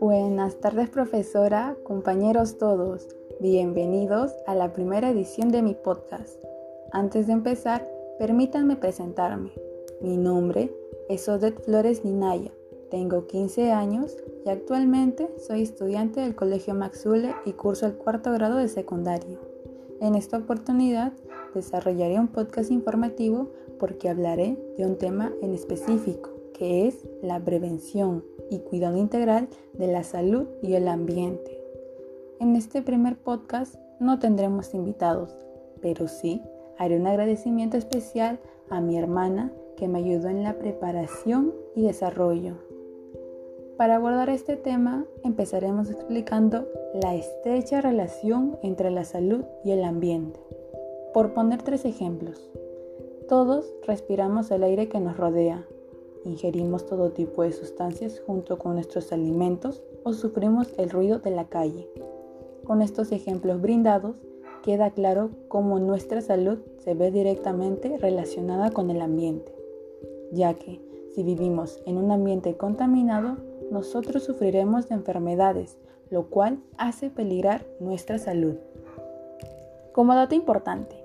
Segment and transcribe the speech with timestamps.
[0.00, 3.08] Buenas tardes profesora, compañeros todos.
[3.40, 6.42] Bienvenidos a la primera edición de mi podcast.
[6.92, 7.86] Antes de empezar,
[8.18, 9.52] permítanme presentarme.
[10.00, 10.74] Mi nombre
[11.08, 12.52] es Odette Flores Ninaya.
[12.90, 14.16] Tengo 15 años
[14.46, 19.38] y actualmente soy estudiante del Colegio Maxule y curso el cuarto grado de secundario.
[20.00, 21.12] En esta oportunidad
[21.54, 28.24] desarrollaré un podcast informativo porque hablaré de un tema en específico, que es la prevención
[28.50, 31.58] y cuidado integral de la salud y el ambiente.
[32.40, 35.36] En este primer podcast no tendremos invitados,
[35.80, 36.42] pero sí
[36.78, 42.56] haré un agradecimiento especial a mi hermana que me ayudó en la preparación y desarrollo.
[43.76, 46.68] Para abordar este tema empezaremos explicando
[47.02, 50.38] la estrecha relación entre la salud y el ambiente.
[51.12, 52.48] Por poner tres ejemplos,
[53.28, 55.66] todos respiramos el aire que nos rodea,
[56.24, 61.44] ingerimos todo tipo de sustancias junto con nuestros alimentos o sufrimos el ruido de la
[61.44, 61.86] calle.
[62.64, 64.16] Con estos ejemplos brindados,
[64.62, 69.54] queda claro cómo nuestra salud se ve directamente relacionada con el ambiente,
[70.30, 70.80] ya que
[71.14, 73.36] si vivimos en un ambiente contaminado,
[73.70, 75.76] nosotros sufriremos de enfermedades,
[76.08, 78.54] lo cual hace peligrar nuestra salud.
[79.92, 81.01] Como dato importante,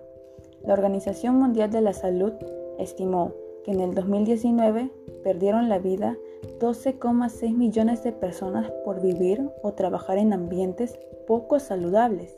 [0.66, 2.34] la Organización Mundial de la Salud
[2.78, 4.92] estimó que en el 2019
[5.24, 6.18] perdieron la vida
[6.60, 10.98] 12,6 millones de personas por vivir o trabajar en ambientes
[11.28, 12.38] poco saludables,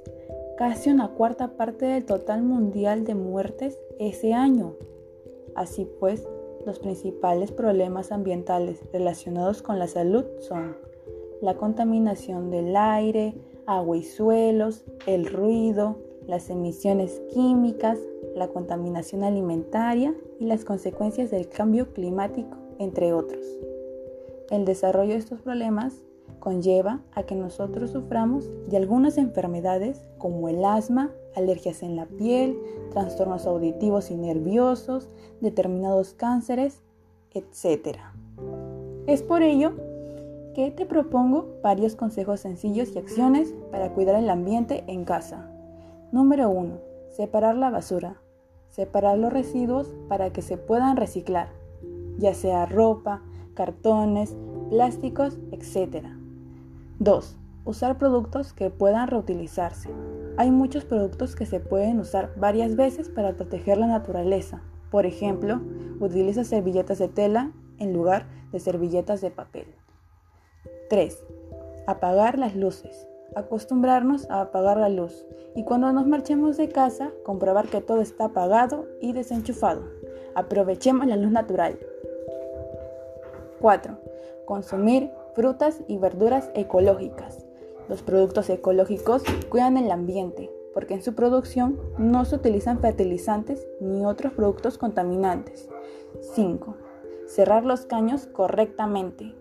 [0.58, 4.74] casi una cuarta parte del total mundial de muertes ese año.
[5.56, 6.28] Así pues,
[6.66, 10.76] los principales problemas ambientales relacionados con la salud son
[11.42, 15.98] la contaminación del aire, agua y suelos, el ruido,
[16.30, 17.98] las emisiones químicas,
[18.36, 23.44] la contaminación alimentaria y las consecuencias del cambio climático, entre otros.
[24.52, 25.96] El desarrollo de estos problemas
[26.40, 32.58] conlleva a que nosotros suframos de algunas enfermedades como el asma, alergias en la piel,
[32.92, 35.10] trastornos auditivos y nerviosos,
[35.42, 36.84] determinados cánceres,
[37.32, 37.98] etc.
[39.08, 39.74] Es por ello
[40.54, 45.49] que te propongo varios consejos sencillos y acciones para cuidar el ambiente en casa.
[46.12, 46.82] Número 1.
[47.12, 48.20] Separar la basura.
[48.72, 51.50] Separar los residuos para que se puedan reciclar,
[52.18, 53.22] ya sea ropa,
[53.54, 54.36] cartones,
[54.72, 56.08] plásticos, etc.
[56.98, 57.38] 2.
[57.64, 59.92] Usar productos que puedan reutilizarse.
[60.38, 64.64] Hay muchos productos que se pueden usar varias veces para proteger la naturaleza.
[64.90, 65.62] Por ejemplo,
[66.00, 69.68] utiliza servilletas de tela en lugar de servilletas de papel.
[70.90, 71.24] 3.
[71.86, 73.08] Apagar las luces.
[73.36, 75.26] Acostumbrarnos a apagar la luz
[75.56, 79.84] y cuando nos marchemos de casa comprobar que todo está apagado y desenchufado.
[80.36, 81.78] Aprovechemos la luz natural.
[83.60, 83.98] 4.
[84.46, 87.46] Consumir frutas y verduras ecológicas.
[87.88, 94.06] Los productos ecológicos cuidan el ambiente porque en su producción no se utilizan fertilizantes ni
[94.06, 95.68] otros productos contaminantes.
[96.34, 96.76] 5.
[97.28, 99.36] Cerrar los caños correctamente.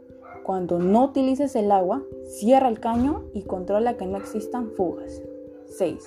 [0.48, 5.20] Cuando no utilices el agua, cierra el caño y controla que no existan fugas.
[5.76, 6.06] 6.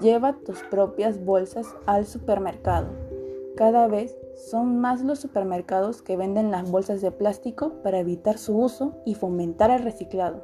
[0.00, 2.88] Lleva tus propias bolsas al supermercado.
[3.54, 8.58] Cada vez son más los supermercados que venden las bolsas de plástico para evitar su
[8.58, 10.42] uso y fomentar el reciclado.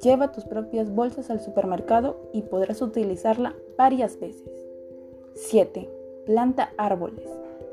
[0.00, 4.48] Lleva tus propias bolsas al supermercado y podrás utilizarla varias veces.
[5.34, 5.90] 7.
[6.24, 7.28] Planta árboles.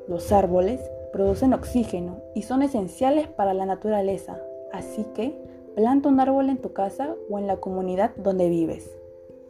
[0.08, 0.82] Los árboles
[1.14, 4.42] producen oxígeno y son esenciales para la naturaleza,
[4.74, 5.36] así que
[5.76, 8.98] planta un árbol en tu casa o en la comunidad donde vives.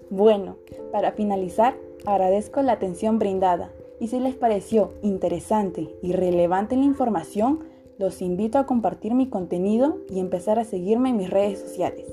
[0.10, 0.58] Bueno,
[0.92, 7.62] para finalizar, agradezco la atención brindada y si les pareció interesante y relevante la información,
[7.98, 12.06] los invito a compartir mi contenido y empezar a seguirme en mis redes sociales.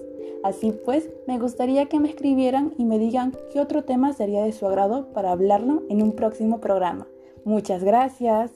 [0.43, 4.53] Así pues, me gustaría que me escribieran y me digan qué otro tema sería de
[4.53, 7.07] su agrado para hablarlo en un próximo programa.
[7.45, 8.51] Muchas gracias.